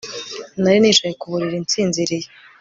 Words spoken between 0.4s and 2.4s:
Nari nicaye ku buriri nsinziriye